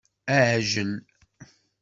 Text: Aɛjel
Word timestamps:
Aɛjel 0.37 0.91